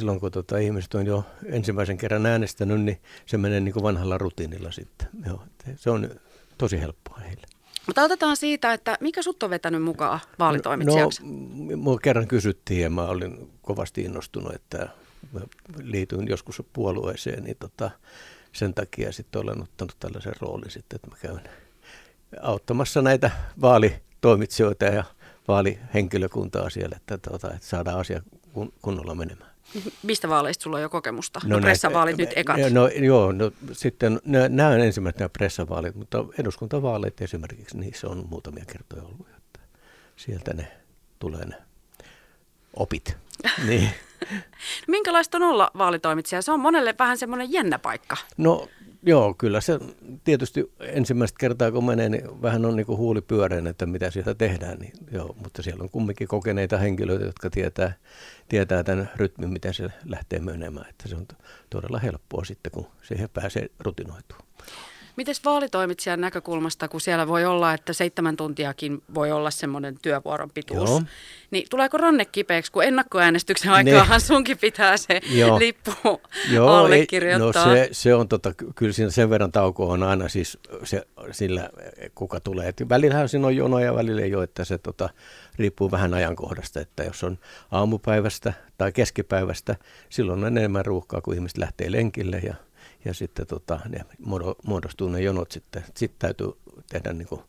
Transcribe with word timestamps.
silloin 0.00 0.20
kun 0.20 0.30
tota, 0.30 0.58
ihmiset 0.58 0.94
on 0.94 1.06
jo 1.06 1.24
ensimmäisen 1.44 1.98
kerran 1.98 2.26
äänestänyt, 2.26 2.80
niin 2.80 3.00
se 3.26 3.38
menee 3.38 3.60
niin 3.60 3.72
kuin 3.72 3.82
vanhalla 3.82 4.18
rutiinilla 4.18 4.72
sitten. 4.72 5.08
Joo, 5.26 5.42
se 5.76 5.90
on 5.90 6.10
tosi 6.58 6.80
helppoa 6.80 7.18
heille. 7.18 7.46
Mutta 7.86 8.02
otetaan 8.02 8.36
siitä, 8.36 8.72
että 8.72 8.98
mikä 9.00 9.22
sut 9.22 9.42
on 9.42 9.50
vetänyt 9.50 9.82
mukaan 9.82 10.20
vaalitoimitsijaksi? 10.38 11.22
No, 11.24 11.76
mua 11.76 11.98
kerran 11.98 12.28
kysyttiin 12.28 12.82
ja 12.82 12.90
mä 12.90 13.02
olin 13.02 13.50
kovasti 13.62 14.02
innostunut, 14.02 14.54
että 14.54 14.88
mä 15.32 15.40
liityin 15.82 16.28
joskus 16.28 16.62
puolueeseen, 16.72 17.44
niin 17.44 17.56
tota, 17.60 17.90
sen 18.52 18.74
takia 18.74 19.12
sitten 19.12 19.42
olen 19.42 19.62
ottanut 19.62 19.96
tällaisen 20.00 20.34
roolin 20.40 20.70
sitten, 20.70 20.96
että 20.96 21.08
mä 21.10 21.16
käyn 21.20 21.48
auttamassa 22.40 23.02
näitä 23.02 23.30
vaalitoimitsijoita 23.60 24.84
ja 24.84 25.04
vaalihenkilökuntaa 25.48 26.70
siellä, 26.70 26.96
että, 26.96 27.18
tota, 27.18 27.54
että 27.54 27.66
saadaan 27.66 28.00
asia 28.00 28.22
kunnolla 28.82 29.14
menemään. 29.14 29.55
Mistä 30.02 30.28
vaaleista 30.28 30.62
sulla 30.62 30.76
on 30.76 30.82
jo 30.82 30.88
kokemusta? 30.88 31.40
No, 31.44 31.56
no 31.56 31.62
pressavaalit 31.62 32.16
nyt 32.16 32.30
ekat. 32.36 32.56
No 32.70 32.88
joo, 32.88 33.32
no, 33.32 33.50
sitten 33.72 34.20
nämä 34.24 34.68
on 34.68 34.80
ensimmäiset 34.80 35.18
nämä 35.18 35.28
pressavaalit, 35.28 35.94
mutta 35.94 36.24
eduskuntavaalit 36.38 37.20
esimerkiksi, 37.20 37.78
niissä 37.78 38.08
on 38.08 38.26
muutamia 38.28 38.64
kertoja 38.64 39.02
ollut, 39.02 39.28
että 39.36 39.60
sieltä 40.16 40.54
ne 40.54 40.72
tulee 41.18 41.44
ne 41.44 41.56
opit. 42.76 43.16
niin. 43.68 43.90
Minkälaista 44.88 45.38
on 45.38 45.42
olla 45.42 45.70
vaalitoimitsija? 45.78 46.42
Se 46.42 46.52
on 46.52 46.60
monelle 46.60 46.94
vähän 46.98 47.18
semmoinen 47.18 47.52
jännä 47.52 47.78
paikka. 47.78 48.16
No 48.36 48.68
Joo, 49.06 49.34
kyllä 49.38 49.60
se 49.60 49.78
tietysti 50.24 50.72
ensimmäistä 50.80 51.36
kertaa 51.40 51.72
kun 51.72 51.84
menee, 51.84 52.08
niin 52.08 52.42
vähän 52.42 52.64
on 52.64 52.76
niin 52.76 52.86
huuli 52.86 53.20
pyöreän, 53.20 53.66
että 53.66 53.86
mitä 53.86 54.10
sieltä 54.10 54.34
tehdään. 54.34 54.78
Niin 54.78 54.92
joo, 55.12 55.36
mutta 55.44 55.62
siellä 55.62 55.82
on 55.82 55.90
kumminkin 55.90 56.28
kokeneita 56.28 56.78
henkilöitä, 56.78 57.24
jotka 57.24 57.50
tietää, 57.50 57.92
tietää 58.48 58.84
tämän 58.84 59.10
rytmin, 59.16 59.50
miten 59.50 59.74
se 59.74 59.88
lähtee 60.04 60.38
menemään. 60.38 60.90
Että 60.90 61.08
se 61.08 61.16
on 61.16 61.26
todella 61.70 61.98
helppoa 61.98 62.44
sitten, 62.44 62.72
kun 62.72 62.86
siihen 63.02 63.28
pääsee 63.34 63.70
rutinoitumaan. 63.78 64.46
Miten 65.16 65.34
vaalitoimitsijan 65.44 66.20
näkökulmasta, 66.20 66.88
kun 66.88 67.00
siellä 67.00 67.28
voi 67.28 67.44
olla, 67.44 67.74
että 67.74 67.92
seitsemän 67.92 68.36
tuntiakin 68.36 69.02
voi 69.14 69.32
olla 69.32 69.50
semmoinen 69.50 69.98
työvuoron 70.02 70.50
pituus, 70.50 70.90
Joo. 70.90 71.02
niin 71.50 71.66
tuleeko 71.70 71.96
ranne 71.96 72.24
kipeäksi, 72.24 72.72
kun 72.72 72.84
ennakkoäänestyksen 72.84 73.72
aikaahan 73.72 74.20
sunkin 74.20 74.58
pitää 74.58 74.96
se 74.96 75.20
Joo. 75.30 75.58
lippu 75.58 76.20
Joo, 76.50 76.68
allekirjoittaa? 76.68 77.66
no 77.66 77.74
se, 77.74 77.88
se 77.92 78.14
on 78.14 78.28
tota, 78.28 78.54
kyllä 78.74 78.92
siinä 78.92 79.10
sen 79.10 79.30
verran 79.30 79.52
tauko 79.52 79.88
on 79.88 80.02
aina 80.02 80.28
siis 80.28 80.58
se, 80.84 81.06
sillä, 81.30 81.70
kuka 82.14 82.40
tulee. 82.40 82.68
Et 82.68 82.88
välillähän 82.88 83.28
siinä 83.28 83.46
on 83.46 83.56
jono 83.56 83.78
ja 83.78 83.94
välillä 83.94 84.22
ei 84.22 84.34
ole, 84.34 84.44
että 84.44 84.64
se 84.64 84.78
tota, 84.78 85.08
riippuu 85.58 85.90
vähän 85.90 86.14
ajankohdasta, 86.14 86.80
että 86.80 87.04
jos 87.04 87.24
on 87.24 87.38
aamupäivästä 87.70 88.52
tai 88.78 88.92
keskipäivästä, 88.92 89.76
silloin 90.08 90.44
on 90.44 90.58
enemmän 90.58 90.86
ruuhkaa, 90.86 91.20
kun 91.20 91.34
ihmiset 91.34 91.58
lähtee 91.58 91.92
lenkille 91.92 92.38
ja 92.44 92.54
ja 93.06 93.14
sitten 93.14 93.46
tota, 93.46 93.80
ne 93.88 94.00
muodostuu 94.64 95.08
ne 95.08 95.20
jonot 95.20 95.50
sitten. 95.50 95.84
Sitten 95.94 96.18
täytyy 96.18 96.46
tehdä 96.88 97.12
niin 97.12 97.28
kuin 97.28 97.40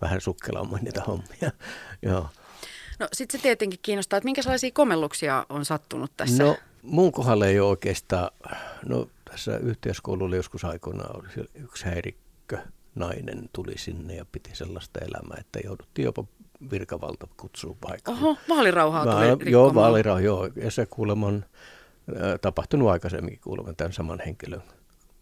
vähän 0.00 0.20
sukkelammin 0.20 0.84
niitä 0.84 1.02
hommia. 1.02 1.50
Joo. 2.02 2.28
No 2.98 3.08
sitten 3.12 3.40
se 3.40 3.42
tietenkin 3.42 3.78
kiinnostaa, 3.82 4.16
että 4.16 4.24
minkälaisia 4.24 4.70
komelluksia 4.70 5.46
on 5.48 5.64
sattunut 5.64 6.12
tässä? 6.16 6.42
No 6.42 6.56
mun 6.82 7.12
kohdalla 7.12 7.46
ei 7.46 7.60
ole 7.60 7.68
oikeastaan, 7.68 8.30
no 8.86 9.08
tässä 9.30 9.56
yhteiskoululla 9.56 10.36
joskus 10.36 10.64
aikoinaan 10.64 11.16
oli 11.16 11.28
yksi 11.54 11.84
häirikkö 11.84 12.58
nainen 12.94 13.48
tuli 13.52 13.78
sinne 13.78 14.14
ja 14.14 14.24
piti 14.32 14.50
sellaista 14.52 15.00
elämää, 15.00 15.36
että 15.40 15.58
jouduttiin 15.64 16.04
jopa 16.04 16.24
virkavalta 16.70 17.26
kutsuu 17.36 17.78
paikalle. 17.80 18.20
Oho, 18.20 18.36
vaalirauhaa 18.48 19.04
tuli 19.04 19.44
Va- 19.46 19.50
Joo, 19.50 19.74
vaalirauha, 19.74 20.20
joo. 20.20 20.48
Ja 20.56 20.70
se 20.70 20.86
kuulemma 20.86 21.26
on 21.26 21.44
äh, 22.16 22.40
tapahtunut 22.40 22.88
aikaisemminkin 22.88 23.40
kuulemma 23.40 23.72
tämän 23.72 23.92
saman 23.92 24.20
henkilön 24.26 24.62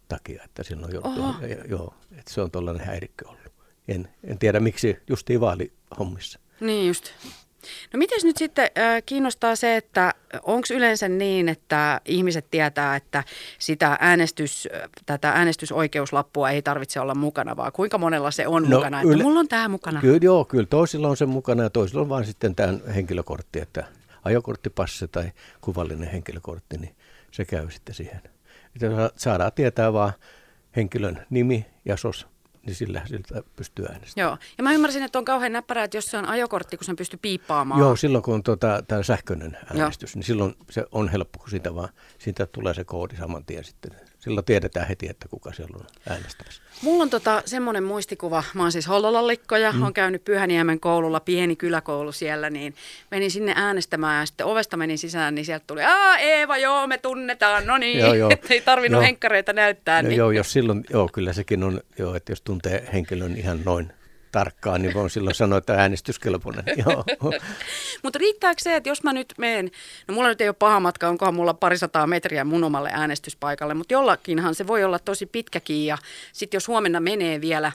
takia, 0.07 0.43
että 0.43 0.63
silloin 0.63 0.93
joutuu, 0.93 1.35
joo, 1.69 1.93
että 2.11 2.33
se 2.33 2.41
on 2.41 2.51
tuollainen 2.51 2.87
häirikkö 2.87 3.27
ollut. 3.27 3.41
En, 3.87 4.07
en 4.23 4.39
tiedä 4.39 4.59
miksi 4.59 4.97
justiin 5.07 5.41
vaalihommissa. 5.41 6.39
Niin 6.59 6.87
just. 6.87 7.11
No 7.93 7.97
miten 7.97 8.19
nyt 8.23 8.37
sitten 8.37 8.69
äh, 8.77 9.03
kiinnostaa 9.05 9.55
se, 9.55 9.77
että 9.77 10.13
onko 10.43 10.67
yleensä 10.73 11.07
niin, 11.07 11.49
että 11.49 12.01
ihmiset 12.05 12.45
tietää, 12.51 12.95
että 12.95 13.23
sitä 13.59 13.97
äänestys, 13.99 14.67
tätä 15.05 15.29
äänestysoikeuslappua 15.29 16.49
ei 16.49 16.61
tarvitse 16.61 16.99
olla 16.99 17.15
mukana, 17.15 17.55
vaan 17.55 17.71
kuinka 17.71 17.97
monella 17.97 18.31
se 18.31 18.47
on 18.47 18.63
no, 18.63 18.77
mukana, 18.77 19.01
että 19.01 19.13
yle- 19.13 19.23
mulla 19.23 19.39
on 19.39 19.47
tämä 19.47 19.67
mukana? 19.67 20.01
Kyllä, 20.01 20.19
joo, 20.21 20.45
kyllä 20.45 20.65
toisilla 20.65 21.07
on 21.07 21.17
se 21.17 21.25
mukana 21.25 21.63
ja 21.63 21.69
toisilla 21.69 22.01
on 22.01 22.09
vain 22.09 22.25
sitten 22.25 22.55
tämä 22.55 22.73
henkilökortti, 22.95 23.59
että 23.59 23.83
ajokorttipassi 24.23 25.07
tai 25.07 25.31
kuvallinen 25.61 26.11
henkilökortti, 26.11 26.77
niin 26.77 26.95
se 27.31 27.45
käy 27.45 27.71
sitten 27.71 27.95
siihen 27.95 28.21
että 28.75 29.11
saadaan 29.17 29.51
tietää 29.53 29.93
vaan 29.93 30.13
henkilön 30.75 31.25
nimi 31.29 31.65
ja 31.85 31.97
sos, 31.97 32.27
niin 32.65 32.75
sillä 32.75 33.01
siltä 33.05 33.43
pystyy 33.55 33.85
äänestämään. 33.85 34.29
Joo, 34.29 34.37
ja 34.57 34.63
mä 34.63 34.73
ymmärsin, 34.73 35.03
että 35.03 35.19
on 35.19 35.25
kauhean 35.25 35.53
näppärää, 35.53 35.83
että 35.83 35.97
jos 35.97 36.05
se 36.05 36.17
on 36.17 36.25
ajokortti, 36.25 36.77
kun 36.77 36.85
sen 36.85 36.95
pystyy 36.95 37.19
piippaamaan. 37.21 37.79
Joo, 37.79 37.95
silloin 37.95 38.23
kun 38.23 38.33
on 38.33 38.43
tota, 38.43 38.83
tämä 38.87 39.03
sähköinen 39.03 39.57
äänestys, 39.65 40.15
Joo. 40.15 40.19
niin 40.19 40.25
silloin 40.25 40.55
se 40.69 40.85
on 40.91 41.09
helppo, 41.09 41.39
kun 41.39 41.49
siitä 41.49 41.75
vaan, 41.75 41.89
siitä 42.17 42.45
tulee 42.45 42.73
se 42.73 42.83
koodi 42.83 43.15
saman 43.15 43.45
tien 43.45 43.63
sitten 43.63 43.91
silloin 44.25 44.45
tiedetään 44.45 44.87
heti, 44.87 45.09
että 45.09 45.27
kuka 45.27 45.53
siellä 45.53 45.77
on 45.79 45.85
äänestämässä. 46.09 46.61
Mulla 46.81 47.03
on 47.03 47.09
tota, 47.09 47.41
semmoinen 47.45 47.83
muistikuva, 47.83 48.43
mä 48.53 48.61
oon 48.61 48.71
siis 48.71 48.87
Hollolallikko 48.87 49.57
ja 49.57 49.71
mm. 49.71 49.83
on 49.83 49.93
käynyt 49.93 50.23
Pyhäniemen 50.23 50.79
koululla, 50.79 51.19
pieni 51.19 51.55
kyläkoulu 51.55 52.11
siellä, 52.11 52.49
niin 52.49 52.75
menin 53.11 53.31
sinne 53.31 53.53
äänestämään 53.55 54.19
ja 54.19 54.25
sitten 54.25 54.45
ovesta 54.45 54.77
menin 54.77 54.97
sisään, 54.97 55.35
niin 55.35 55.45
sieltä 55.45 55.63
tuli, 55.67 55.83
aa 55.83 56.17
Eeva, 56.17 56.57
joo, 56.57 56.87
me 56.87 56.97
tunnetaan, 56.97 57.67
no 57.67 57.77
niin, 57.77 57.99
ettei 58.31 58.61
tarvinnut 58.61 58.97
joo. 58.97 59.05
henkkareita 59.05 59.53
näyttää. 59.53 60.01
No, 60.01 60.09
niin. 60.09 60.17
Joo, 60.17 60.31
jos 60.31 60.53
silloin, 60.53 60.83
joo, 60.89 61.09
kyllä 61.13 61.33
sekin 61.33 61.63
on, 61.63 61.81
joo, 61.99 62.15
että 62.15 62.31
jos 62.31 62.41
tuntee 62.41 62.89
henkilön 62.93 63.37
ihan 63.37 63.59
noin 63.65 63.91
tarkkaan, 64.35 64.81
niin 64.81 64.93
voin 64.93 65.09
silloin 65.09 65.35
sanoa, 65.35 65.57
että 65.57 65.73
äänestyskelpoinen. 65.73 66.63
Mutta 68.03 68.19
riittääkö 68.19 68.61
se, 68.63 68.75
että 68.75 68.89
jos 68.89 69.03
mä 69.03 69.13
nyt 69.13 69.33
menen, 69.37 69.71
no 70.07 70.13
mulla 70.13 70.29
nyt 70.29 70.41
ei 70.41 70.49
ole 70.49 70.55
paha 70.59 70.79
matka, 70.79 71.09
onkohan 71.09 71.35
mulla 71.35 71.53
parisataa 71.53 72.07
metriä 72.07 72.43
mun 72.43 72.63
omalle 72.63 72.89
äänestyspaikalle, 72.93 73.73
mutta 73.73 73.93
jollakinhan 73.93 74.55
se 74.55 74.67
voi 74.67 74.83
olla 74.83 74.99
tosi 74.99 75.25
pitkäkin 75.25 75.85
ja 75.85 75.97
sitten 76.33 76.55
jos 76.55 76.67
huomenna 76.67 76.99
menee 76.99 77.41
vielä 77.41 77.71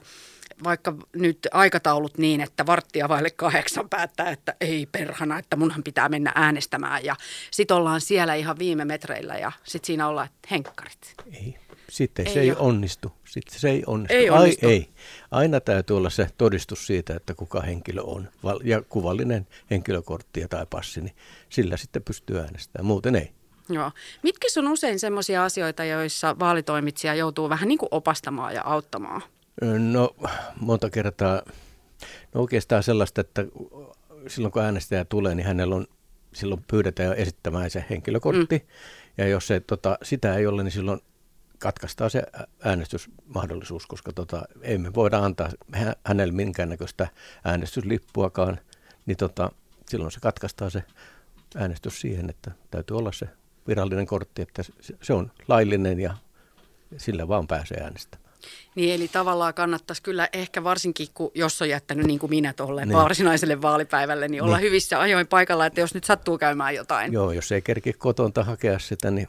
vaikka 0.63 0.93
nyt 1.13 1.47
aikataulut 1.51 2.17
niin, 2.17 2.41
että 2.41 2.65
varttia 2.65 3.09
vaille 3.09 3.29
kahdeksan 3.29 3.89
päättää, 3.89 4.29
että 4.29 4.55
ei 4.61 4.87
perhana, 4.91 5.39
että 5.39 5.55
munhan 5.55 5.83
pitää 5.83 6.09
mennä 6.09 6.31
äänestämään 6.35 7.05
ja 7.05 7.15
sitten 7.51 7.77
ollaan 7.77 8.01
siellä 8.01 8.35
ihan 8.35 8.59
viime 8.59 8.85
metreillä 8.85 9.37
ja 9.37 9.51
sitten 9.63 9.87
siinä 9.87 10.07
ollaan, 10.07 10.27
että 10.27 10.47
henkkarit. 10.51 11.15
Ei, 11.33 11.55
sitten 11.91 12.27
ei 12.27 12.33
se 12.33 12.39
ole. 12.39 12.47
ei 12.47 12.55
onnistu. 12.59 13.11
Sitten 13.25 13.59
se 13.59 13.69
ei 13.69 13.83
onnistu. 13.87 14.13
Ei 14.13 14.29
onnistu. 14.29 14.67
Ai, 14.67 14.71
ei. 14.71 14.89
Aina 15.31 15.59
täytyy 15.59 15.97
olla 15.97 16.09
se 16.09 16.27
todistus 16.37 16.87
siitä, 16.87 17.15
että 17.15 17.33
kuka 17.33 17.61
henkilö 17.61 18.01
on. 18.01 18.29
Ja 18.63 18.81
kuvallinen 18.81 19.47
henkilökortti 19.71 20.45
tai 20.49 20.65
passi, 20.69 21.01
niin 21.01 21.15
sillä 21.49 21.77
sitten 21.77 22.03
pystyy 22.03 22.39
äänestämään. 22.39 22.85
Muuten 22.85 23.15
ei. 23.15 23.31
Joo. 23.69 23.91
Mitkä 24.23 24.47
on 24.57 24.67
usein 24.67 24.99
sellaisia 24.99 25.45
asioita, 25.45 25.85
joissa 25.85 26.39
vaalitoimitsija 26.39 27.15
joutuu 27.15 27.49
vähän 27.49 27.67
niin 27.67 27.77
kuin 27.77 27.89
opastamaan 27.91 28.53
ja 28.55 28.61
auttamaan? 28.65 29.21
No 29.91 30.15
monta 30.59 30.89
kertaa, 30.89 31.41
no 32.33 32.41
oikeastaan 32.41 32.83
sellaista, 32.83 33.21
että 33.21 33.45
silloin 34.27 34.51
kun 34.51 34.61
äänestäjä 34.61 35.05
tulee, 35.05 35.35
niin 35.35 35.47
hänellä 35.47 35.75
on, 35.75 35.87
silloin 36.33 36.63
pyydetään 36.71 37.13
esittämään 37.17 37.69
se 37.69 37.85
henkilökortti. 37.89 38.57
Mm. 38.57 38.65
Ja 39.17 39.27
jos 39.27 39.47
se, 39.47 39.59
tota, 39.59 39.97
sitä 40.03 40.35
ei 40.35 40.47
ole, 40.47 40.63
niin 40.63 40.71
silloin 40.71 41.01
katkaistaan 41.61 42.09
se 42.09 42.23
äänestysmahdollisuus, 42.63 43.87
koska 43.87 44.13
tota, 44.13 44.41
ei 44.61 44.77
me 44.77 44.93
voida 44.93 45.17
antaa 45.17 45.49
hänelle 46.05 46.33
minkäännäköistä 46.33 47.07
äänestyslippuakaan, 47.43 48.59
niin 49.05 49.17
tota, 49.17 49.51
silloin 49.89 50.11
se 50.11 50.19
katkaistaan 50.19 50.71
se 50.71 50.83
äänestys 51.55 52.01
siihen, 52.01 52.29
että 52.29 52.51
täytyy 52.71 52.97
olla 52.97 53.11
se 53.11 53.27
virallinen 53.67 54.05
kortti, 54.05 54.41
että 54.41 54.63
se 55.01 55.13
on 55.13 55.31
laillinen 55.47 55.99
ja 55.99 56.17
sillä 56.97 57.27
vaan 57.27 57.47
pääsee 57.47 57.77
äänestämään. 57.83 58.31
Niin 58.75 58.95
eli 58.95 59.07
tavallaan 59.07 59.53
kannattaisi 59.53 60.01
kyllä 60.01 60.29
ehkä 60.33 60.63
varsinkin, 60.63 61.07
kun 61.13 61.31
jos 61.35 61.61
on 61.61 61.69
jättänyt 61.69 62.05
niin 62.05 62.19
kuin 62.19 62.29
minä 62.29 62.53
tuolle 62.53 62.85
niin. 62.85 62.97
varsinaiselle 62.97 63.61
vaalipäivälle, 63.61 64.27
niin 64.27 64.43
olla 64.43 64.57
niin. 64.57 64.65
hyvissä 64.65 64.99
ajoin 64.99 65.27
paikalla, 65.27 65.65
että 65.65 65.79
jos 65.79 65.93
nyt 65.93 66.03
sattuu 66.03 66.37
käymään 66.37 66.75
jotain. 66.75 67.13
Joo, 67.13 67.31
jos 67.31 67.51
ei 67.51 67.61
kerki 67.61 67.93
kotonta 67.93 68.43
hakea 68.43 68.79
sitä, 68.79 69.11
niin 69.11 69.27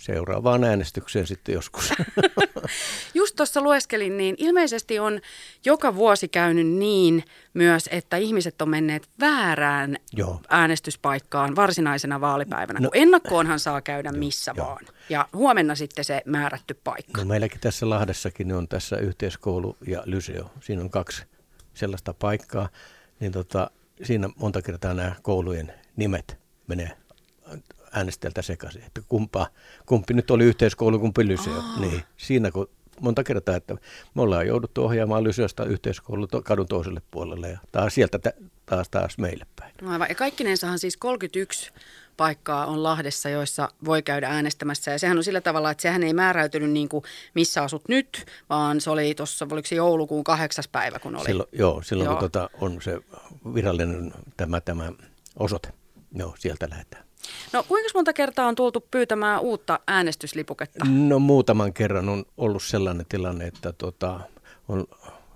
seuraavaan 0.00 0.64
äänestykseen 0.64 1.26
sitten 1.26 1.52
joskus. 1.52 1.92
Just 3.14 3.36
tuossa 3.36 3.60
lueskelin, 3.60 4.16
niin 4.16 4.34
ilmeisesti 4.38 4.98
on 4.98 5.20
joka 5.64 5.94
vuosi 5.94 6.28
käynyt 6.28 6.66
niin 6.66 7.24
myös, 7.54 7.88
että 7.92 8.16
ihmiset 8.16 8.62
on 8.62 8.68
menneet 8.68 9.08
väärään 9.20 9.96
Joo. 10.12 10.40
äänestyspaikkaan 10.48 11.56
varsinaisena 11.56 12.20
vaalipäivänä, 12.20 12.80
no, 12.80 12.90
kun 12.90 13.02
ennakkoonhan 13.02 13.60
saa 13.60 13.80
käydä 13.80 14.12
missä 14.12 14.52
jo. 14.56 14.64
vaan. 14.64 14.84
Ja 15.08 15.28
huomenna 15.32 15.74
sitten 15.74 16.04
se 16.04 16.22
määrätty 16.24 16.74
paikka. 16.84 17.20
No 17.20 17.28
meilläkin 17.28 17.60
tässä 17.60 17.90
Lahdessakin 17.90 18.52
on 18.52 18.68
tässä 18.68 18.96
yhteiskoulu 18.96 19.76
ja 19.86 20.02
lyseo. 20.04 20.50
Siinä 20.60 20.82
on 20.82 20.90
kaksi 20.90 21.24
sellaista 21.74 22.14
paikkaa. 22.14 22.68
Niin 23.20 23.32
tota, 23.32 23.70
siinä 24.02 24.30
monta 24.36 24.62
kertaa 24.62 24.94
nämä 24.94 25.14
koulujen 25.22 25.72
nimet 25.96 26.38
menee 26.66 26.90
äänestäjältä 27.94 28.42
sekaisin, 28.42 28.82
että 28.82 29.00
kumpa, 29.08 29.46
kumpi 29.86 30.14
nyt 30.14 30.30
oli 30.30 30.44
yhteiskoulu, 30.44 30.98
kumpi 30.98 31.28
lyseo. 31.28 31.56
Oh. 31.56 31.80
Niin, 31.80 32.02
siinä 32.16 32.50
kun 32.50 32.68
monta 33.00 33.24
kertaa, 33.24 33.56
että 33.56 33.74
me 34.14 34.22
ollaan 34.22 34.46
jouduttu 34.46 34.84
ohjaamaan 34.84 35.24
Lyseosta 35.24 35.64
yhteiskoulu 35.64 36.28
kadun 36.44 36.66
toiselle 36.66 37.02
puolelle 37.10 37.50
ja 37.50 37.58
taas 37.72 37.94
sieltä 37.94 38.18
taas 38.66 38.88
taas 38.88 39.18
meille 39.18 39.46
päin. 39.56 39.72
No 39.82 39.92
aivan. 39.92 40.08
Ja 40.08 40.14
kaikkinensahan 40.14 40.78
siis 40.78 40.96
31 40.96 41.72
paikkaa 42.16 42.66
on 42.66 42.82
Lahdessa, 42.82 43.28
joissa 43.28 43.68
voi 43.84 44.02
käydä 44.02 44.28
äänestämässä. 44.28 44.90
Ja 44.90 44.98
sehän 44.98 45.16
on 45.16 45.24
sillä 45.24 45.40
tavalla, 45.40 45.70
että 45.70 45.82
sehän 45.82 46.02
ei 46.02 46.12
määräytynyt 46.12 46.70
niin 46.70 46.88
kuin 46.88 47.04
missä 47.34 47.62
asut 47.62 47.88
nyt, 47.88 48.26
vaan 48.50 48.80
se 48.80 48.90
oli 48.90 49.14
tuossa, 49.14 49.46
oliko 49.50 49.68
se 49.68 49.74
joulukuun 49.74 50.24
kahdeksas 50.24 50.68
päivä, 50.68 50.98
kun 50.98 51.16
oli. 51.16 51.24
Silloin, 51.24 51.48
joo, 51.52 51.82
silloin 51.82 52.06
joo. 52.06 52.14
kun 52.14 52.30
tota, 52.30 52.50
on 52.60 52.82
se 52.82 53.00
virallinen 53.54 54.12
tämä, 54.36 54.60
tämä 54.60 54.92
osoite. 55.36 55.68
Joo, 56.12 56.34
sieltä 56.38 56.70
lähdetään. 56.70 57.04
No 57.52 57.62
kuinka 57.62 57.90
monta 57.94 58.12
kertaa 58.12 58.46
on 58.46 58.54
tultu 58.54 58.86
pyytämään 58.90 59.40
uutta 59.40 59.80
äänestyslipuketta? 59.86 60.84
No 60.88 61.18
muutaman 61.18 61.72
kerran 61.72 62.08
on 62.08 62.24
ollut 62.36 62.62
sellainen 62.62 63.06
tilanne, 63.08 63.46
että 63.46 63.72
tota, 63.72 64.20
on 64.68 64.86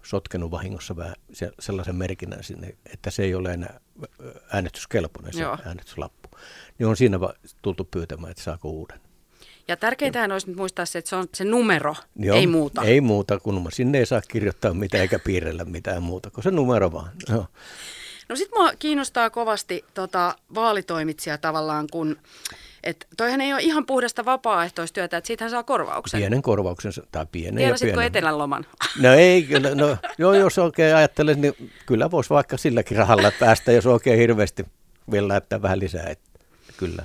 sotkenut 0.02 0.50
vahingossa 0.50 0.96
vähän 0.96 1.14
sellaisen 1.61 1.96
merkinnän 1.96 2.44
sinne, 2.44 2.76
että 2.93 3.11
se 3.11 3.23
ei 3.23 3.35
ole 3.35 3.52
enää 3.52 3.81
äänestyskelpoinen 4.52 5.32
se 5.32 5.40
Joo. 5.40 5.58
äänestyslappu. 5.64 6.29
Niin 6.79 6.87
on 6.87 6.96
siinä 6.96 7.19
tultu 7.62 7.85
pyytämään, 7.85 8.31
että 8.31 8.43
saako 8.43 8.69
uuden. 8.69 9.00
Ja 9.69 9.76
tärkeintähän 9.76 10.32
olisi 10.32 10.46
nyt 10.46 10.56
muistaa 10.56 10.87
se, 10.87 10.99
että 10.99 11.08
se 11.08 11.17
on 11.17 11.26
se 11.34 11.44
numero, 11.44 11.94
Joo, 12.17 12.37
ei 12.37 12.46
muuta. 12.46 12.82
Ei 12.82 13.00
muuta, 13.00 13.41
kun 13.41 13.69
sinne 13.73 13.99
ei 13.99 14.06
saa 14.06 14.20
kirjoittaa 14.29 14.75
mitään 14.75 15.02
eikä 15.02 15.19
piirrellä 15.19 15.64
mitään 15.64 16.02
muuta, 16.02 16.31
kun 16.31 16.43
se 16.43 16.50
numero 16.50 16.93
vaan. 16.93 17.11
Joo. 17.29 17.38
No 17.38 17.46
sitten 18.37 18.59
mua 18.63 18.73
kiinnostaa 18.79 19.31
kovasti 19.31 19.85
tota, 19.95 20.35
vaalitoimitsija 20.55 21.39
tavallaan, 21.39 21.87
kun 21.93 22.17
et 22.85 23.07
toihan 23.17 23.41
ei 23.41 23.53
ole 23.53 23.63
ihan 23.63 23.87
puhdasta 23.87 24.25
vapaaehtoistyötä, 24.25 25.17
että 25.17 25.27
siitähän 25.27 25.51
saa 25.51 25.63
korvauksen. 25.63 26.21
Pienen 26.21 26.43
korvauksen 26.43 26.93
tai 27.13 27.27
pienen 27.33 27.57
Tienasitko 27.57 27.87
ja 27.91 27.95
pienen. 27.95 28.07
etelän 28.07 28.39
loman? 28.39 28.67
No 29.03 29.13
ei, 29.15 29.43
kyllä, 29.43 29.75
no, 29.75 29.97
joo, 30.19 30.35
jos 30.35 30.59
oikein 30.59 30.97
ajattelee, 30.97 31.35
niin 31.35 31.71
kyllä 31.87 32.11
voisi 32.11 32.31
vaikka 32.31 32.57
silläkin 32.57 32.97
rahalla 32.99 33.33
päästä, 33.41 33.73
jos 33.73 33.87
oikein 33.87 34.19
hirveästi 34.19 34.67
vielä 35.11 35.29
laittaa 35.29 35.63
vähän 35.63 35.79
lisää, 35.79 36.07
että 36.07 36.31
kyllä. 36.77 37.05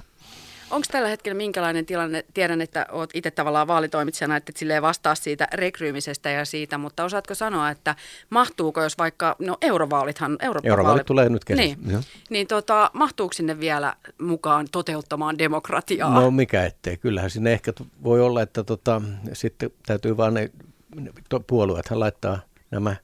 Onko 0.74 0.88
tällä 0.92 1.10
hetkellä 1.10 1.38
minkälainen 1.38 1.86
tilanne? 1.86 2.26
Tiedän, 2.34 2.62
että 2.62 2.86
olet 2.92 3.10
itse 3.14 3.32
tavallaan 3.32 3.68
vaalitoimitsijana, 3.68 4.36
että 4.36 4.52
silleen 4.56 4.82
vastaa 4.82 5.16
siitä 5.16 5.48
rekryymisestä 5.54 6.30
ja 6.30 6.46
siitä, 6.46 6.78
mutta 6.78 7.04
osaatko 7.04 7.36
sanoa, 7.36 7.70
että 7.70 7.96
mahtuuko, 8.30 8.84
jos 8.84 8.98
vaikka, 8.98 9.36
no 9.40 9.58
eurovaalithan, 9.62 10.38
Eurooppa 10.42 10.70
Eurovaalit 10.70 11.06
tulee 11.06 11.30
nyt 11.30 11.46
kesässä. 11.46 11.76
Niin, 11.86 12.00
niin 12.30 12.48
tota, 12.48 12.92
mahtuuko 12.94 13.34
sinne 13.34 13.60
vielä 13.60 13.94
mukaan 14.22 14.68
toteuttamaan 14.72 15.38
demokratiaa? 15.38 16.22
No 16.22 16.32
mikä 16.32 16.66
ettei, 16.66 16.98
kyllähän 16.98 17.30
sinne 17.30 17.54
ehkä 17.54 17.74
voi 18.04 18.22
olla, 18.22 18.42
että 18.42 18.64
tota, 18.64 19.02
sitten 19.34 19.72
täytyy 19.86 20.18
vaan 20.18 20.34
ne, 20.34 20.52
ne 20.96 21.12
puolueethan 21.48 22.00
laittaa 22.00 22.40
nämä 22.72 22.96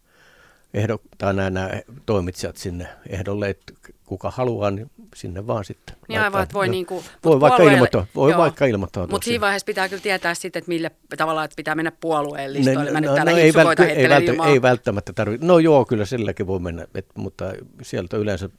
ehdok, 0.73 1.01
tai 1.17 1.33
nämä, 1.33 1.49
nämä 1.49 1.69
toimitsijat 2.05 2.57
sinne 2.57 2.87
ehdolle, 3.09 3.49
että 3.49 3.73
kuka 4.05 4.31
haluaa, 4.31 4.71
niin 4.71 4.91
sinne 5.15 5.47
vaan 5.47 5.65
sitten. 5.65 5.95
Niin 6.07 6.19
aivan, 6.19 6.43
että 6.43 6.53
voi, 6.53 6.67
no, 6.67 6.71
niin 6.71 6.85
kuin, 6.85 7.05
voi, 7.25 7.39
vaikka, 7.39 7.63
ilmoittaa, 7.63 8.05
voi 8.15 8.31
joo, 8.31 8.39
vaikka 8.39 8.65
ilmoittaa. 8.65 9.07
Mutta 9.07 9.25
siinä 9.25 9.41
vaiheessa 9.41 9.65
pitää 9.65 9.89
kyllä 9.89 10.01
tietää 10.01 10.33
sitten, 10.33 10.59
että 10.59 10.69
mille 10.69 10.91
tavalla 11.17 11.43
että 11.43 11.55
pitää 11.55 11.75
mennä 11.75 11.91
puolueen 11.91 12.53
listoille. 12.53 13.01
Ne, 13.01 13.07
no, 13.07 13.15
no, 13.15 13.37
ei, 13.37 13.53
välttä, 13.53 13.85
ei, 13.85 14.09
välttä, 14.09 14.31
ei 14.45 14.61
välttämättä 14.61 15.13
tarvitse. 15.13 15.47
No 15.47 15.59
joo, 15.59 15.85
kyllä 15.85 16.05
silläkin 16.05 16.47
voi 16.47 16.59
mennä, 16.59 16.87
et, 16.95 17.05
mutta 17.15 17.53
sieltä 17.81 18.17
yleensä 18.17 18.49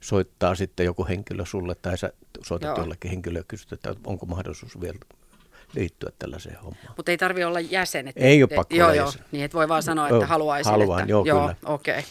soittaa 0.00 0.54
sitten 0.54 0.86
joku 0.86 1.06
henkilö 1.08 1.46
sulle 1.46 1.74
tai 1.74 1.98
sä 1.98 2.12
soitat 2.42 2.68
joo. 2.68 2.78
jollekin 2.78 3.10
henkilöä 3.10 3.40
ja 3.40 3.44
kysyt, 3.48 3.72
että 3.72 3.94
onko 4.04 4.26
mahdollisuus 4.26 4.80
vielä 4.80 4.98
liittyä 5.74 6.10
tällaiseen 6.18 6.56
hommaan. 6.56 6.94
Mutta 6.96 7.10
ei 7.10 7.18
tarvitse 7.18 7.46
olla 7.46 7.60
jäsen. 7.60 8.08
Että, 8.08 8.20
ei 8.20 8.42
ole 8.42 8.50
pakko 8.54 8.74
joo, 8.74 8.86
olla 8.86 8.96
joo, 8.96 9.06
jäsen. 9.06 9.24
Niin, 9.32 9.44
että 9.44 9.54
voi 9.58 9.68
vaan 9.68 9.82
sanoa, 9.82 10.08
että 10.08 10.26
haluaisin. 10.26 10.70
Haluan, 10.70 11.00
että, 11.00 11.10
joo, 11.10 11.24
joo 11.24 11.40
kyllä. 11.40 11.54
okei. 11.64 11.98
Okay. 11.98 12.10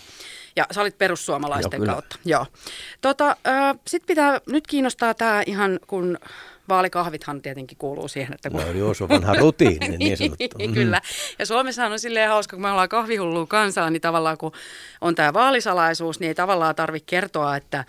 Ja 0.56 0.66
sä 0.72 0.82
olit 0.82 0.98
perussuomalaisten 0.98 1.84
joo, 1.84 1.94
kautta. 1.94 2.16
Joo. 2.26 2.46
Tota, 3.02 3.38
äh, 3.48 3.76
Sitten 3.88 4.08
pitää, 4.08 4.42
nyt 4.50 4.68
kiinnostaa 4.68 5.14
tämä 5.14 5.44
ihan 5.46 5.80
kun 5.88 6.18
vaalikahvithan 6.70 7.42
tietenkin 7.42 7.78
kuuluu 7.78 8.08
siihen, 8.08 8.34
että 8.34 8.50
kun... 8.50 8.62
No 8.62 8.72
joo, 8.72 8.94
se 8.94 9.04
on 9.04 9.10
vanha 9.10 9.34
rutiini 9.34 9.98
niin 9.98 10.18
sanottu. 10.18 10.68
mm. 10.68 10.74
Kyllä. 10.74 11.02
Ja 11.40 11.46
Suomessahan 11.46 11.92
on 11.92 12.00
silleen 12.00 12.30
hauska, 12.30 12.56
kun 12.56 12.62
me 12.62 12.72
ollaan 12.72 12.90
kahvihullua 12.90 13.46
kansaa, 13.48 13.90
niin 13.90 14.02
tavallaan 14.02 14.38
kun 14.38 14.52
on 15.02 15.16
tämä 15.16 15.34
vaalisalaisuus, 15.34 16.20
niin 16.20 16.28
ei 16.28 16.36
tavallaan 16.36 16.76
tarvitse 16.76 17.06
kertoa, 17.06 17.56
että 17.56 17.86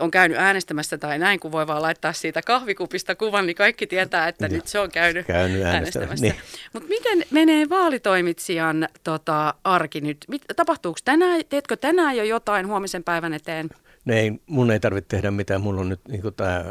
on 0.00 0.10
käynyt 0.10 0.38
äänestämässä 0.38 0.98
tai 0.98 1.18
näin, 1.18 1.40
kun 1.40 1.52
voi 1.52 1.66
vaan 1.66 1.82
laittaa 1.82 2.12
siitä 2.12 2.42
kahvikupista 2.42 3.14
kuvan, 3.14 3.46
niin 3.46 3.56
kaikki 3.56 3.86
tietää, 3.86 4.28
että 4.28 4.48
nyt 4.48 4.66
se 4.66 4.78
on 4.78 4.90
käynyt, 4.90 5.26
käynyt 5.26 5.62
äänestämässä. 5.62 6.26
Niin. 6.26 6.34
Mutta 6.72 6.88
miten 6.88 7.24
menee 7.30 7.68
vaalitoimitsijan 7.68 8.88
tota, 9.04 9.54
arki 9.64 10.00
nyt? 10.00 10.24
Mit, 10.28 10.42
tapahtuuko 10.56 10.98
tänään, 11.04 11.40
teetkö 11.48 11.76
tänään 11.76 12.16
jo 12.16 12.24
jotain 12.24 12.66
huomisen 12.66 13.04
päivän 13.04 13.34
eteen? 13.34 13.68
Ne 14.04 14.20
ei, 14.20 14.40
mun 14.46 14.70
ei 14.70 14.80
tarvitse 14.80 15.08
tehdä 15.08 15.30
mitään. 15.30 15.60
Mulla 15.60 15.80
on 15.80 15.88
nyt 15.88 16.00
niin 16.08 16.22
tämä 16.36 16.64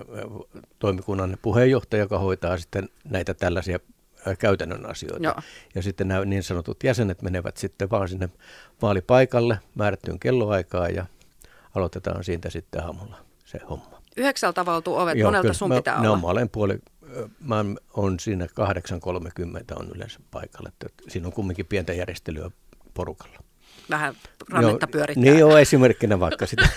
toimikunnan 0.80 1.38
puheenjohtaja, 1.42 2.04
joka 2.04 2.20
hoitaa 2.20 2.58
sitten 2.58 2.90
näitä 3.10 3.34
tällaisia 3.34 3.80
käytännön 4.40 4.86
asioita. 4.86 5.24
Joo. 5.24 5.36
Ja 5.76 5.82
sitten 5.82 6.08
nämä 6.08 6.26
niin 6.26 6.44
sanotut 6.44 6.84
jäsenet 6.84 7.22
menevät 7.22 7.58
sitten 7.58 7.90
vaan 7.90 8.10
sinne 8.10 8.30
vaalipaikalle 8.82 9.60
määrättyyn 9.76 10.20
kelloaikaan 10.20 10.96
ja 10.96 11.06
aloitetaan 11.76 12.24
siitä 12.24 12.50
sitten 12.50 12.84
aamulla 12.84 13.18
se 13.46 13.60
homma. 13.70 14.02
Yhdeksältä 14.18 14.62
avautuu 14.62 14.96
ovet, 14.96 15.18
Joo, 15.18 15.28
monelta 15.28 15.42
kyllä, 15.42 15.54
sun 15.54 15.70
mä, 15.70 15.76
pitää 15.76 16.02
no, 16.02 16.12
olla? 16.12 16.22
mä 16.22 16.28
olen 16.28 16.50
puoli, 16.50 16.80
mä 17.40 17.66
on 17.94 18.20
siinä 18.20 18.46
8.30 18.46 19.80
on 19.80 19.92
yleensä 19.96 20.20
paikalla, 20.32 20.70
että 20.70 21.04
siinä 21.08 21.28
on 21.28 21.34
kumminkin 21.34 21.66
pientä 21.66 21.94
järjestelyä 21.94 22.52
porukalla 22.94 23.40
vähän 23.90 24.16
rannetta 24.50 24.88
pyörittää. 24.88 25.24
Niin 25.24 25.40
joo, 25.40 25.58
esimerkkinä 25.58 26.20
vaikka 26.20 26.46
sitä. 26.46 26.70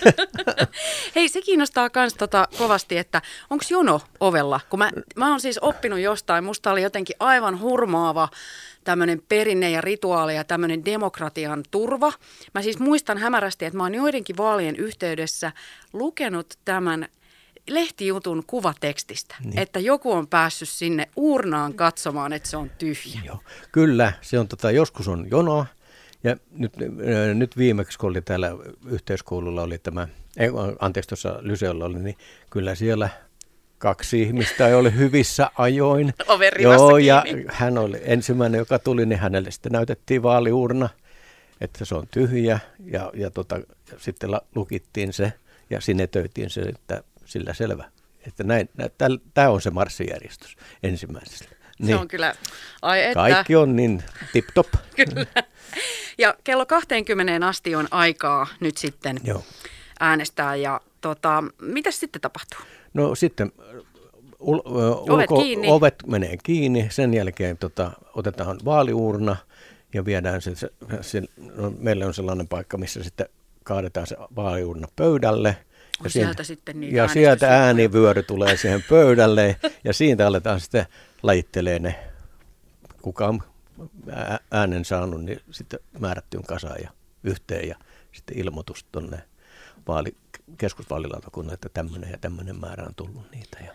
Hei, 1.16 1.28
se 1.28 1.42
kiinnostaa 1.42 1.90
myös 1.94 2.14
tota 2.14 2.48
kovasti, 2.58 2.98
että 2.98 3.22
onko 3.50 3.64
jono 3.70 4.00
ovella? 4.20 4.60
Kun 4.70 4.78
mä, 4.78 4.90
mä 5.16 5.30
oon 5.30 5.40
siis 5.40 5.58
oppinut 5.58 5.98
jostain, 5.98 6.44
musta 6.44 6.70
oli 6.70 6.82
jotenkin 6.82 7.16
aivan 7.20 7.60
hurmaava 7.60 8.28
tämmöinen 8.84 9.22
perinne 9.28 9.70
ja 9.70 9.80
rituaali 9.80 10.34
ja 10.34 10.44
tämmöinen 10.44 10.84
demokratian 10.84 11.62
turva. 11.70 12.12
Mä 12.54 12.62
siis 12.62 12.78
muistan 12.78 13.18
hämärästi, 13.18 13.64
että 13.64 13.76
mä 13.76 13.82
oon 13.82 13.94
joidenkin 13.94 14.36
vaalien 14.36 14.76
yhteydessä 14.76 15.52
lukenut 15.92 16.54
tämän 16.64 17.08
lehtijutun 17.70 18.44
kuvatekstistä, 18.46 19.34
niin. 19.44 19.58
että 19.58 19.80
joku 19.80 20.12
on 20.12 20.28
päässyt 20.28 20.68
sinne 20.68 21.08
uurnaan 21.16 21.74
katsomaan, 21.74 22.32
että 22.32 22.48
se 22.48 22.56
on 22.56 22.70
tyhjä. 22.70 23.20
Joo. 23.24 23.38
Kyllä, 23.72 24.12
se 24.22 24.38
on 24.38 24.48
tota, 24.48 24.70
joskus 24.70 25.08
on 25.08 25.26
jonoa 25.30 25.66
ja 26.26 26.36
nyt, 26.50 26.72
nyt 27.34 27.56
viimeksi, 27.56 27.98
kun 27.98 28.10
oli 28.10 28.22
täällä 28.22 28.50
yhteiskoululla 28.86 29.62
oli 29.62 29.78
tämä, 29.78 30.08
ei, 30.36 30.48
anteeksi 30.78 31.08
tuossa 31.08 31.38
Lyseolla 31.40 31.84
oli, 31.84 31.98
niin 31.98 32.16
kyllä 32.50 32.74
siellä 32.74 33.08
kaksi 33.78 34.22
ihmistä 34.22 34.76
oli 34.76 34.94
hyvissä 34.94 35.50
ajoin. 35.58 36.14
Joo, 36.62 36.98
ja 36.98 37.24
hän 37.48 37.78
oli 37.78 38.00
ensimmäinen, 38.04 38.58
joka 38.58 38.78
tuli, 38.78 39.06
niin 39.06 39.18
hänelle 39.18 39.50
sitten 39.50 39.72
näytettiin 39.72 40.22
vaaliurna, 40.22 40.88
että 41.60 41.84
se 41.84 41.94
on 41.94 42.06
tyhjä, 42.10 42.58
ja, 42.84 43.10
ja, 43.14 43.30
tota, 43.30 43.60
sitten 43.98 44.30
lukittiin 44.54 45.12
se, 45.12 45.32
ja 45.70 45.80
sinne 45.80 46.06
töytiin 46.06 46.50
se, 46.50 46.60
että 46.60 47.02
sillä 47.24 47.54
selvä. 47.54 47.84
Että 48.26 48.44
näin, 48.44 48.68
tämä 49.34 49.50
on 49.50 49.60
se 49.60 49.70
marssijärjestys 49.70 50.56
ensimmäisenä. 50.82 51.55
Niin. 51.78 51.88
Se 51.88 51.96
on 51.96 52.08
kyllä, 52.08 52.34
ai 52.82 53.02
että. 53.02 53.14
Kaikki 53.14 53.56
on 53.56 53.76
niin 53.76 54.02
tip-top. 54.32 54.68
kyllä. 54.96 55.26
Ja 56.18 56.34
kello 56.44 56.66
20 56.66 57.46
asti 57.46 57.74
on 57.74 57.88
aikaa 57.90 58.46
nyt 58.60 58.76
sitten 58.76 59.20
Joo. 59.24 59.42
äänestää. 60.00 60.56
Ja 60.56 60.80
tota, 61.00 61.44
mitä 61.62 61.90
sitten 61.90 62.20
tapahtuu? 62.20 62.58
No 62.94 63.14
sitten 63.14 63.52
ul, 64.38 64.60
ovet, 64.64 65.30
ulko, 65.30 65.42
kiinni. 65.42 65.68
ovet 65.70 65.94
menee 66.06 66.36
kiinni, 66.42 66.86
sen 66.90 67.14
jälkeen 67.14 67.58
tota, 67.58 67.90
otetaan 68.14 68.58
vaaliurna 68.64 69.36
ja 69.94 70.04
viedään 70.04 70.42
se, 70.42 70.54
se, 70.54 70.70
se 71.00 71.22
no, 71.56 71.72
meillä 71.78 72.06
on 72.06 72.14
sellainen 72.14 72.48
paikka, 72.48 72.78
missä 72.78 73.02
sitten 73.02 73.26
kaadetaan 73.64 74.06
se 74.06 74.16
vaaliurna 74.36 74.88
pöydälle. 74.96 75.56
Ja 76.04 76.10
sieltä, 76.10 76.44
sitten 76.44 76.80
niitä 76.80 76.96
ja 76.96 77.08
sieltä 77.08 77.48
äänivyöry 77.48 78.22
tulee 78.22 78.56
siihen 78.56 78.84
pöydälle 78.88 79.56
ja 79.84 79.92
siitä 79.92 80.26
aletaan 80.26 80.60
sitten 80.60 80.86
lajittelee 81.22 81.78
ne, 81.78 81.98
kuka 83.02 83.26
on 83.26 83.42
äänen 84.50 84.84
saanut, 84.84 85.24
niin 85.24 85.40
sitten 85.50 85.80
määrättyyn 85.98 86.42
kasaan 86.42 86.82
ja 86.82 86.90
yhteen 87.24 87.68
ja 87.68 87.76
sitten 88.12 88.38
ilmoitus 88.38 88.84
tuonne 88.92 89.22
vaali, 89.88 90.16
keskusvaalilautakunnalle, 90.58 91.54
että 91.54 91.68
tämmöinen 91.68 92.10
ja 92.10 92.18
tämmöinen 92.18 92.60
määrä 92.60 92.84
on 92.84 92.94
tullut 92.94 93.30
niitä. 93.30 93.58
Ja 93.64 93.72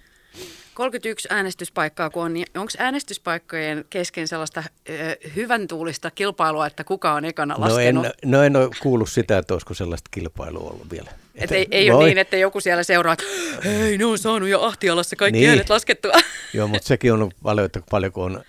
31 0.81 1.27
äänestyspaikkaa 1.31 2.09
kun 2.09 2.23
on, 2.23 2.33
niin 2.33 2.47
onko 2.55 2.71
äänestyspaikkojen 2.77 3.85
kesken 3.89 4.27
sellaista 4.27 4.63
ö, 4.89 4.93
hyvän 5.35 5.67
tuulista 5.67 6.11
kilpailua, 6.11 6.67
että 6.67 6.83
kuka 6.83 7.13
on 7.13 7.25
ekana 7.25 7.55
laskenut? 7.57 8.03
No 8.03 8.09
en, 8.23 8.31
no 8.31 8.43
en 8.43 8.55
ole 8.55 8.69
kuullut 8.81 9.09
sitä, 9.09 9.37
että 9.37 9.53
olisiko 9.53 9.73
sellaista 9.73 10.09
kilpailua 10.13 10.69
ollut 10.69 10.91
vielä. 10.91 11.11
Et 11.35 11.51
ei, 11.51 11.67
ei 11.71 11.91
ole 11.91 12.05
niin, 12.05 12.17
että 12.17 12.37
joku 12.37 12.59
siellä 12.59 12.83
seuraa, 12.83 13.13
että 13.13 13.25
hei, 13.63 13.97
ne 13.97 14.05
on 14.05 14.17
saanut 14.17 14.49
jo 14.49 14.61
Ahtialassa 14.61 15.15
kaikki 15.15 15.39
niin. 15.39 15.49
äänet 15.49 15.69
laskettua. 15.69 16.11
Joo, 16.53 16.67
mutta 16.67 16.87
sekin 16.87 17.13
on 17.13 17.31
paljon, 17.43 17.65
että 17.65 17.81
paljonko 17.89 18.23
on 18.23 18.43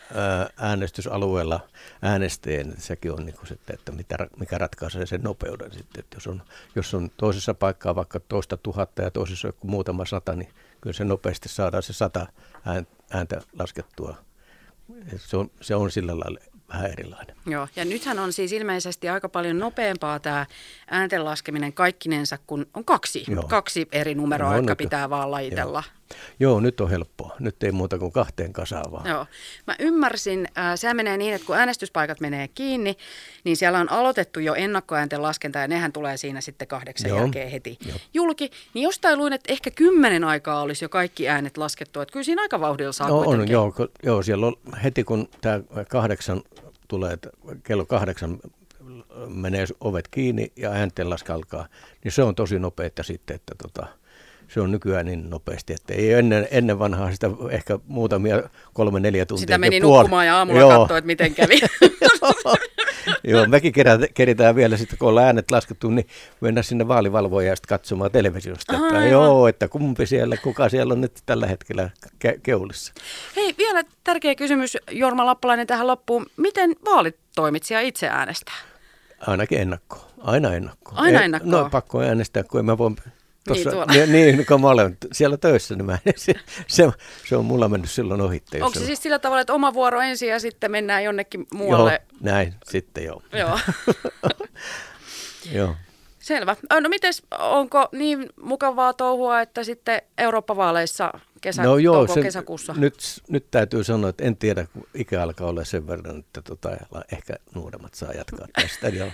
äänestysalueella 0.57 1.61
äänestäjien, 2.03 2.71
että 2.71 2.83
sekin 2.83 3.13
on 3.13 3.27
niin 3.27 3.37
kuin 3.37 3.47
sitten, 3.47 3.75
että 3.75 3.93
mitä, 3.93 4.17
mikä 4.39 4.59
ratkaisee 4.59 5.07
sen 5.07 5.23
nopeuden 5.23 5.73
sitten. 5.73 6.01
Että 6.01 6.17
jos, 6.17 6.27
on, 6.27 6.43
jos 6.75 6.95
on 6.95 7.11
toisessa 7.17 7.55
paikkaa 7.55 7.95
vaikka 7.95 8.21
toista 8.21 8.57
tuhatta 8.57 9.03
ja 9.03 9.11
toisessa 9.11 9.49
joku 9.49 9.67
muutama 9.67 10.05
sata, 10.05 10.35
niin 10.35 10.49
kyllä 10.83 10.95
se 10.95 11.05
nopeasti 11.05 11.49
saadaan 11.49 11.83
se 11.83 11.93
sata 11.93 12.27
ääntä 13.11 13.41
laskettua. 13.59 14.17
Se 15.17 15.37
on, 15.37 15.51
se 15.61 15.75
on 15.75 15.91
sillä 15.91 16.19
lailla 16.19 16.41
vähän 16.69 16.91
erilainen. 16.91 17.37
Joo, 17.47 17.69
ja 17.77 17.85
nythän 17.85 18.19
on 18.19 18.33
siis 18.33 18.53
ilmeisesti 18.53 19.09
aika 19.09 19.29
paljon 19.29 19.59
nopeampaa 19.59 20.21
tämä 20.21 20.47
äänten 20.91 21.25
laskeminen 21.25 21.73
kaikkinensa, 21.73 22.39
kun 22.47 22.67
on 22.75 22.85
kaksi, 22.85 23.25
Joo. 23.29 23.43
kaksi 23.43 23.89
eri 23.93 24.15
numeroa, 24.15 24.51
no, 24.51 24.57
jotka 24.57 24.77
pitää 24.77 25.11
vaan 25.11 25.31
lajitella. 25.31 25.83
Joo. 25.87 26.02
Joo, 26.41 26.61
nyt 26.61 26.81
on 26.81 26.91
helppoa. 26.91 27.37
Nyt 27.39 27.63
ei 27.63 27.73
muuta 27.73 27.99
kuin 27.99 28.13
kahteen 28.13 28.53
kasaan 28.53 28.93
vaan. 28.93 29.07
Joo. 29.07 29.27
Mä 29.67 29.77
ymmärsin, 29.79 30.49
äh, 30.59 30.73
se 30.75 30.95
menee 30.95 31.17
niin, 31.17 31.35
että 31.35 31.47
kun 31.47 31.57
äänestyspaikat 31.57 32.21
menee 32.21 32.49
kiinni, 32.49 32.97
niin 33.45 33.57
siellä 33.57 33.79
on 33.79 33.91
aloitettu 33.91 34.41
jo 34.41 34.55
ennakkoäänten 34.55 35.23
laskenta 35.23 35.59
ja 35.59 35.69
nehän 35.69 35.93
tulee 35.93 36.17
siinä 36.17 36.41
sitten 36.41 36.69
kahdeksan 36.69 37.09
Joo. 37.09 37.19
jälkeen 37.19 37.51
heti 37.51 37.79
Joo. 37.87 37.97
julki. 38.15 38.51
Niin 38.75 38.83
jostain 38.83 39.19
luin, 39.19 39.33
että 39.33 39.53
ehkä 39.53 39.71
kymmenen 39.71 40.25
aikaa 40.25 40.63
olisi 40.63 40.85
jo 40.85 40.89
kaikki 40.89 41.29
äänet 41.29 41.57
laskettu. 41.57 42.01
Että 42.01 42.13
kyllä 42.13 42.25
siinä 42.25 42.43
aika 42.43 42.61
vauhdilla 42.61 42.93
saa 42.93 43.09
no, 43.09 43.19
on, 43.19 43.49
joo, 43.49 43.75
joo, 44.03 44.23
siellä 44.23 44.47
on 44.47 44.55
heti 44.85 45.05
kun 45.05 45.29
tämä 45.41 45.61
kahdeksan 45.89 46.43
tulee, 46.89 47.19
kello 47.63 47.87
kahdeksan 47.87 48.39
menee 49.29 49.67
ovet 49.81 50.09
kiinni 50.09 50.53
ja 50.57 50.71
äänten 50.71 51.07
alkaa, 51.29 51.67
niin 52.05 52.13
se 52.13 52.23
on 52.23 52.35
tosi 52.35 52.59
nopeita 52.59 53.03
sitten, 53.03 53.37
että 53.37 53.55
tota, 53.63 53.87
se 54.55 54.61
on 54.61 54.71
nykyään 54.71 55.07
niin 55.07 55.31
nopeasti, 55.31 55.73
että 55.73 55.95
ei 55.95 56.13
ennen, 56.13 56.49
ennen 56.51 56.79
vanhaa 56.79 57.13
sitä 57.13 57.31
ehkä 57.51 57.79
muutamia 57.87 58.43
kolme, 58.73 59.01
neljä 59.01 59.27
tuntia. 59.27 59.41
Sitä 59.41 59.59
meni 59.59 59.81
puoli. 59.81 59.99
nukkumaan 59.99 60.27
ja 60.27 60.37
aamulla 60.39 60.79
katsoi, 60.79 60.99
että 60.99 61.07
miten 61.07 61.35
kävi. 61.35 61.61
Joo, 63.25 63.47
mekin 63.47 63.73
kerätään, 63.73 64.09
keritään 64.15 64.57
vielä 64.57 64.77
sitten, 64.77 64.99
kun 64.99 65.09
ollaan 65.09 65.27
äänet 65.27 65.51
laskettu, 65.51 65.91
niin 65.91 66.07
mennään 66.41 66.65
sinne 66.65 66.89
vaalivalvoja 66.89 67.49
ja 67.49 67.57
sitten 67.57 67.69
katsomaan 67.69 68.11
televisiosta. 68.11 68.77
Aha, 68.77 68.87
että, 68.87 69.05
joo, 69.05 69.49
että 69.49 69.69
kumpi 69.69 70.07
siellä, 70.07 70.37
kuka 70.37 70.69
siellä 70.69 70.93
on 70.93 71.01
nyt 71.01 71.13
tällä 71.27 71.47
hetkellä 71.47 71.91
ke- 72.25 72.41
keulissa. 72.43 72.93
Hei, 73.37 73.55
vielä 73.59 73.83
tärkeä 74.05 74.35
kysymys 74.35 74.77
Jorma 74.91 75.27
Lappalainen 75.27 75.67
tähän 75.67 75.87
loppuun. 75.87 76.27
Miten 76.37 76.77
vaalitoimitsija 76.85 77.81
itse 77.81 78.09
äänestää? 78.09 78.55
Ainakin 79.27 79.61
ennakkoon. 79.61 80.03
Aina 80.19 80.55
ennakkoon. 80.55 80.99
Aina 80.99 81.23
ennakkoon? 81.23 81.51
No 81.51 81.71
pakko 81.71 82.01
äänestää, 82.01 82.43
kun 82.43 82.61
en 82.61 82.67
mä 82.67 82.79
voi 82.79 82.91
Tossa, 83.49 83.71
niin, 83.71 83.87
niin, 84.13 84.37
niin, 84.37 84.47
kun 84.47 84.61
mä 84.61 84.69
olen 84.69 84.97
siellä 85.13 85.37
töissä, 85.37 85.75
niin 85.75 85.87
mä, 85.87 85.99
se, 86.17 86.35
se, 86.67 86.89
se 87.29 87.37
on 87.37 87.45
mulla 87.45 87.69
mennyt 87.69 87.91
silloin 87.91 88.21
ohitte. 88.21 88.65
Onko 88.65 88.79
se 88.79 88.87
siis 88.87 89.03
sillä 89.03 89.19
tavalla, 89.19 89.41
että 89.41 89.55
oma 89.55 89.75
vuoro 89.75 90.01
ensin 90.01 90.29
ja 90.29 90.41
sitten 90.41 90.71
mennään 90.71 91.05
jonnekin 91.05 91.47
muualle? 91.53 92.03
Joo, 92.11 92.19
näin, 92.21 92.55
sitten 92.71 93.05
joo. 93.05 93.23
Joo. 93.33 93.59
joo. 95.59 95.77
Selvä. 96.19 96.57
No 96.81 96.89
mites, 96.89 97.23
onko 97.39 97.89
niin 97.93 98.29
mukavaa 98.43 98.93
touhua, 98.93 99.41
että 99.41 99.65
sitten 99.65 100.03
Eurooppa-vaaleissa 100.19 101.13
kesä, 101.43 101.63
no 101.63 101.79
joo, 101.79 102.07
se, 102.07 102.23
kesäkuussa? 102.23 102.75
Nyt, 102.77 102.95
nyt 103.29 103.51
täytyy 103.51 103.85
sanoa, 103.85 104.11
että 104.11 104.25
en 104.25 104.37
tiedä, 104.37 104.67
kun 104.73 104.87
ikä 104.95 105.23
alkaa 105.23 105.49
olla 105.49 105.65
sen 105.65 105.87
verran, 105.87 106.19
että 106.19 106.43
tota, 106.43 106.71
ehkä 107.13 107.35
nuoremmat 107.55 107.95
saa 107.95 108.13
jatkaa 108.13 108.47
tästä. 108.53 108.89
joo. 108.99 109.11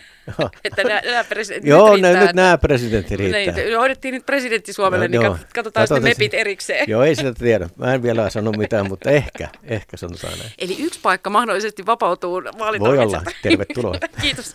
että 0.64 0.82
nämä, 0.84 1.24
presidentit 1.24 1.68
Joo, 1.68 1.92
riittää, 1.92 2.24
nyt 2.24 2.34
nämä 2.34 2.58
presidentti 2.58 3.16
riittää. 3.16 3.54
Niin, 3.54 3.78
hoidettiin 3.78 4.14
nyt 4.14 4.26
presidentti 4.26 4.72
Suomelle, 4.72 5.08
no, 5.08 5.10
niin 5.10 5.22
joo. 5.22 5.32
katsotaan, 5.32 5.52
katsotaan 5.54 5.84
sitten 5.84 6.02
mepit 6.02 6.34
erikseen. 6.34 6.84
Joo, 6.88 7.02
ei 7.02 7.14
sitä 7.14 7.34
tiedä. 7.34 7.68
Mä 7.76 7.94
en 7.94 8.02
vielä 8.02 8.30
sano 8.30 8.52
mitään, 8.52 8.88
mutta 8.88 9.10
ehkä, 9.10 9.48
ehkä 9.62 9.96
sanotaan 9.96 10.38
näin. 10.38 10.52
Eli 10.58 10.76
yksi 10.80 11.00
paikka 11.02 11.30
mahdollisesti 11.30 11.86
vapautuu 11.86 12.42
Voi 12.80 12.98
olla, 12.98 13.22
tervetuloa. 13.42 13.94
Kiitos. 14.22 14.54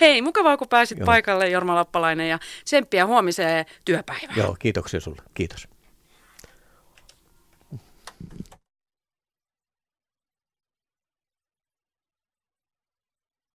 Hei, 0.00 0.22
mukavaa 0.22 0.56
kun 0.56 0.68
pääsit 0.68 0.98
joo. 0.98 1.06
paikalle 1.06 1.48
Jorma 1.48 1.74
Lappalainen 1.74 2.28
ja 2.28 2.38
tsemppiä 2.64 3.06
huomiseen 3.06 3.66
työpäivään. 3.84 4.36
Joo, 4.36 4.56
kiitoksia 4.58 5.00
sulle. 5.00 5.22
Kiitos. 5.34 5.68